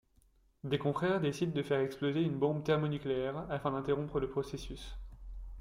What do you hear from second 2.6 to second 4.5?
thermonucléaire afin d'interrompre le